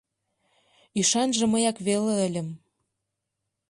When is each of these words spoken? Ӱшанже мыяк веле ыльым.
Ӱшанже 0.99 1.45
мыяк 1.51 1.77
веле 1.87 2.13
ыльым. 2.27 2.49